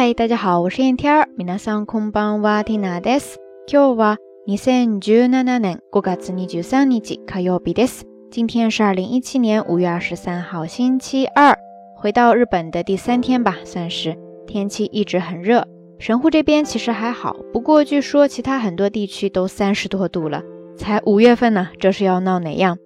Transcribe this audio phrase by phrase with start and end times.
[0.00, 1.28] 嗨，大家好，我是燕天儿。
[1.38, 3.38] 皆さんこんばんは、ティナです。
[3.66, 8.04] 今日は二千十七年五月二十三日火曜日です。
[8.30, 11.56] 今天是二零一七年五月二十三号，星期二。
[11.96, 14.16] 回到日本的第三天吧，算是
[14.46, 15.66] 天气一直很热。
[15.98, 20.42] 神户这边其实还好，不过据说其他很多地区都三十多度了。
[20.76, 22.76] 才五月份呢，这是要闹哪样？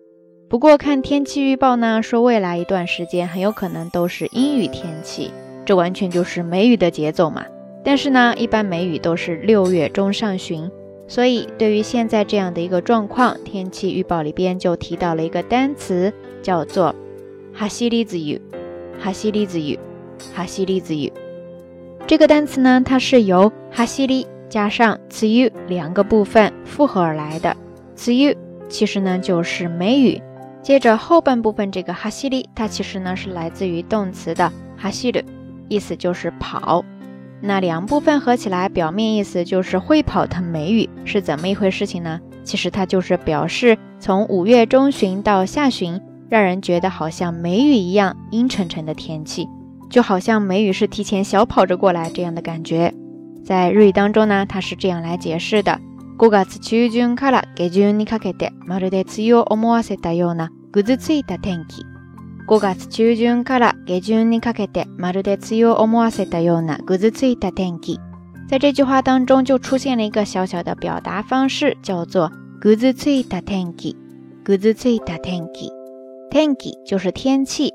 [0.48, 5.32] 不过看天气预报呢，说未来一段时间很有可能都是阴雨天气。
[5.66, 7.43] 这完全就是梅雨的节奏嘛！
[7.84, 10.69] 但是呢，一般梅雨都是六月中上旬，
[11.07, 16.96] 所以对于现在这样的一个状况，天气预报里边就提到了一个单词，叫做
[17.54, 18.41] 哈西里子雨，
[19.00, 19.78] 哈西里子雨，
[20.33, 21.11] 哈西里子雨。
[22.07, 27.55] 这个单词呢，它是由哈西里加上词语两个部分复合而来的。
[27.96, 28.36] 词语
[28.68, 30.21] 其实呢就是梅雨，
[30.61, 35.23] 接着后半部分这个哈西里，它其实呢是来自于动词的哈西里。
[35.69, 36.84] 意思就是跑，
[37.41, 42.20] 那两部分合起来，表面意思就是会跑的梅雨是怎么一回事情呢？
[42.44, 49.46] 其实它就是表示从五月中旬到下旬，让人觉得好像梅雨一样阴沉沉的天气，
[49.88, 52.92] 就好像梅雨是提前小跑着过来这样的感觉。
[53.44, 55.78] 在日语当中呢，它是这样来解释的：
[56.19, 61.84] 五月中旬から下旬にかけて、まるで梅雨を思わせたようなぐずついた天気。
[62.48, 68.00] 5月中旬から下旬にかけて、まるで梅雨を思わせたようなぐずついた天気。
[68.48, 73.96] 在这句话当中就出现了一个小小的表达方式，叫做ぐずついた天気。
[74.42, 75.70] ぐずついた天気。
[76.30, 77.72] 天気就是天气，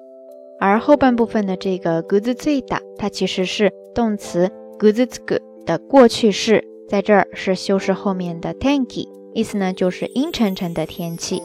[0.60, 11.42] 而后半部分的这个ぐずついた，它其实是动词ぐずつく的过去式，在这儿是修饰后面的天気，意思呢就是阴沉沉的天气。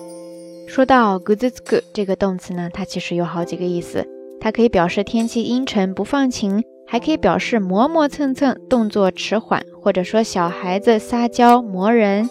[0.68, 4.06] 说到 guzutsu 这个动词呢，它其实有好几个意思。
[4.42, 12.30] 它可以表示天气阴沉不放晴，还可以表示磨磨蹭蹭、动作迟缓，或者说小孩子撒娇磨人。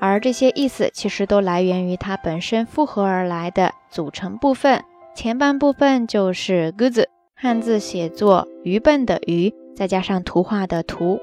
[0.00, 4.82] 而这些意思其实都来源于它本身复合而来的组成部分。
[5.14, 7.04] 前半部分就是 guz，
[7.34, 11.18] 汉字写作愚笨的愚，再加上图画的图，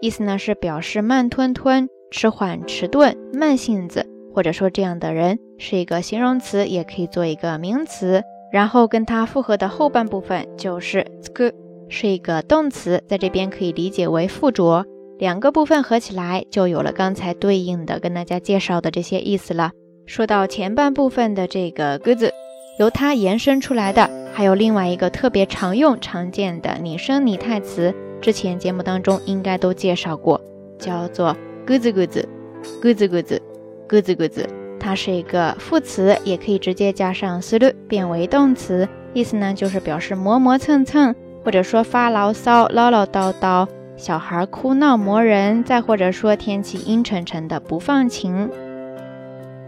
[0.00, 4.06] 意思呢是表示慢吞吞、迟缓迟钝、慢性子。
[4.34, 8.22] 或者说这样的人是一个形容词，也可以做一个名词。
[8.52, 11.52] 然后跟它复合的后半部分就是 sku，
[11.88, 14.84] 是一个动词，在这边可以理解为附着。
[15.18, 19.70] 两个部分合起来就有了刚才对应的跟大家介绍的这些意思了。
[20.06, 22.32] 说到前半部分的这个鸽子，
[22.78, 30.40] 由它延伸出来的还有另外一个特别常用常见的拟声拟态词，之前节目当中应该都介绍过，
[30.78, 33.42] 叫做鸽子鸽子，
[33.87, 34.43] 鸽子鸽子。
[34.43, 41.13] 咯吱咯吱，它是一个副词，也可以直接加上 sulu 变为动词，意思呢就是表示磨磨蹭蹭，
[41.43, 43.67] 或者说发牢骚、唠唠叨叨，
[43.97, 48.49] 小孩哭闹磨人，再或者说天气阴沉沉的不放晴。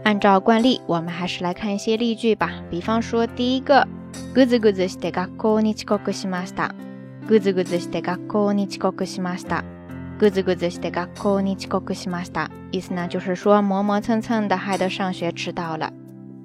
[0.04, 2.50] 按照惯例，我们还是来看一些例句吧。
[2.70, 3.86] 比方说第一个，
[4.34, 6.70] 咯吱咯吱して学校に遅刻しました。
[7.28, 9.62] 咯吱咯吱して学校に遅刻しました。
[10.18, 12.48] 咯吱咯吱して学校に遅刻しました。
[12.70, 15.92] 意思呢，就是说磨磨蹭蹭的，害得上学迟到了。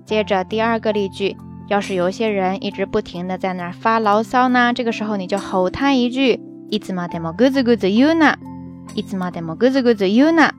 [0.05, 1.35] 接着第二个例句，
[1.67, 6.39] 要是有些人一直不停的在那儿发牢骚呢，这个时候你就吼他一句：
[6.69, 8.37] いつまでもぐずぐず言うな。
[8.95, 10.53] いつまでもぐずぐず言うな。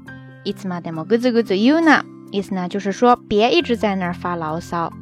[0.45, 2.05] いつまでもぐずぐず言うな。
[2.31, 4.93] 意思呢，就是说别一直在那儿发牢骚。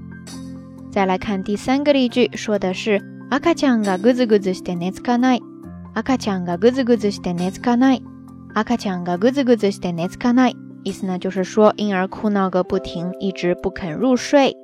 [0.93, 5.43] 再来看第三个例句，说的是赤ちゃんがぐずぐずして寝つかない。
[5.94, 8.03] 赤ちゃんがぐずぐずして寝つかない。
[8.54, 10.56] 赤ちゃんがぐずぐずして寝つかない。
[10.84, 14.56] 意思呢，就是说婴儿哭闹个不停，一直不肯入睡。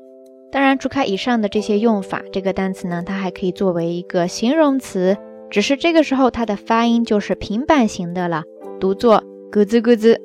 [0.53, 5.17] 当然，除开以上的这些用法，这个单词呢，它还可以作为一个形容词，
[5.51, 8.45] 只是这个时候它的发音就是平板型的了，
[8.79, 10.19] 读作咯吱咯吱，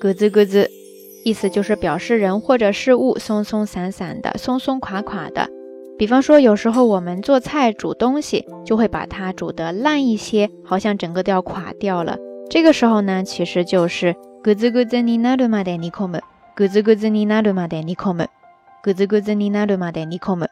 [0.00, 0.68] 咯吱咯吱，
[1.24, 5.48] 意思就是表示人或者事物松松散散的、松松垮垮的。
[5.97, 12.17] 比方说，有时候我们做菜煮东西，就会把它煮得烂一些，好像整个都要垮掉了。
[12.49, 16.19] 这个时候呢，其实就是咕滋咕滋尼那鲁玛的尼科姆，
[16.57, 18.25] 咕滋咕滋尼那鲁玛的尼科姆，
[18.83, 20.45] 咕滋咕滋尼那鲁玛的尼科姆。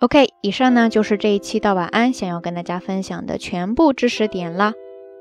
[0.00, 4.74] OK，以上呢就是这一期到晚安想要跟大家分享的全部知识点啦。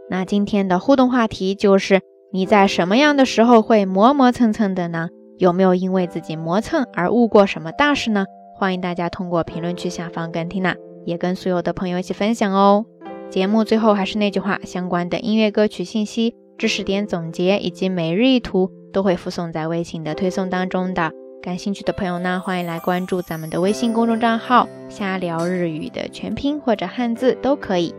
[0.10, 2.02] 那今天的互动话题就是：
[2.32, 5.08] 你在什么样的时候会磨磨蹭蹭的呢？
[5.38, 8.26] 有没有因为自己磨蹭而误过什么大事呢？
[8.58, 12.86] 欢迎大家通过评论区下方跟缇娜，也跟所有的朋友一起分享哦。
[13.30, 21.12] 节目最后还是那句话，相关的音乐歌曲信息、知识点总结以及每日一图都会附送在微信的推送当中的。
[21.42, 27.94] 感兴趣的朋友呢，欢迎来关注咱们的微信公众账号“瞎聊日语”的全拼或者汉字都可以。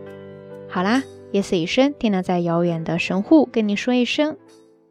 [0.67, 4.35] 好啦，夜色已深，天娜在遥远的神户跟你说一声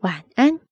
[0.00, 0.65] 晚安。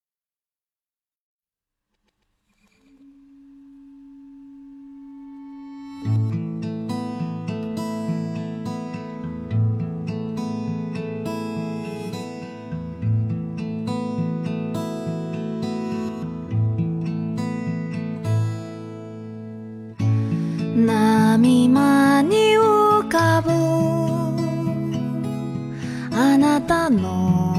[26.66, 27.54] たの。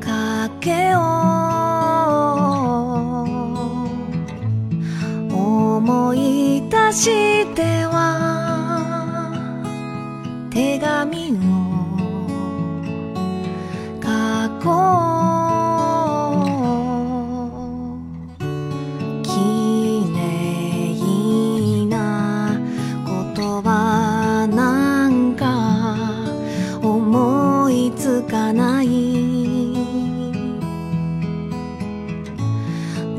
[0.00, 0.98] 影を。
[5.30, 7.96] 思い出しては。
[10.50, 11.77] 手紙を
[28.38, 28.86] かない。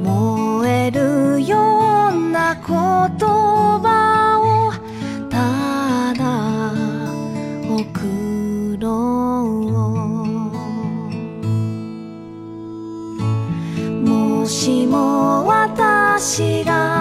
[0.01, 1.57] 燃えるよ
[2.13, 2.63] うな言
[3.83, 4.71] 葉を
[5.30, 6.24] ただ
[7.69, 8.88] 送ろ
[13.42, 13.92] う。
[14.07, 16.99] もしも私が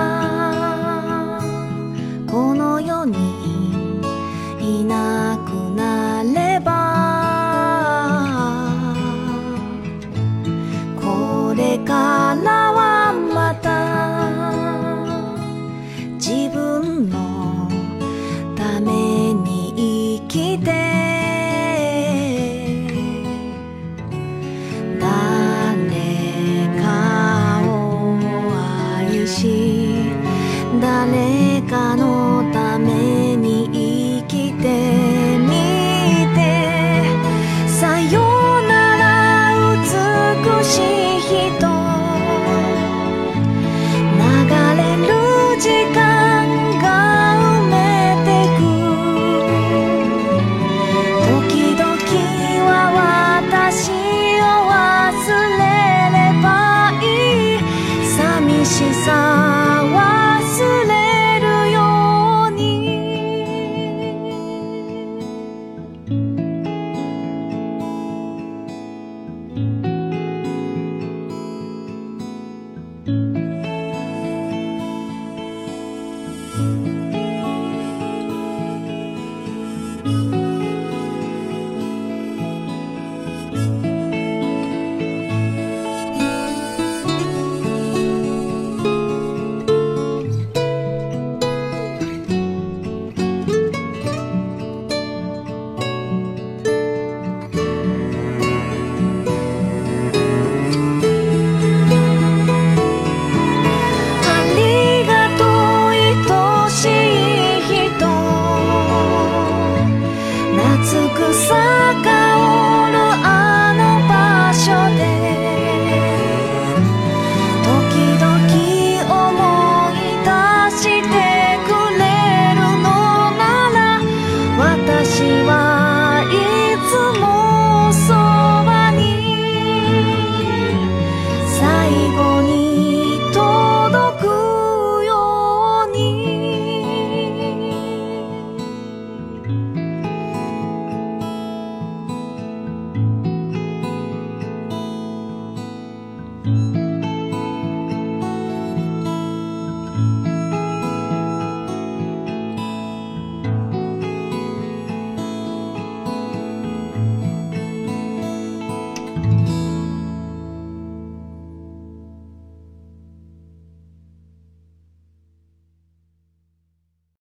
[30.80, 32.27] 誰かの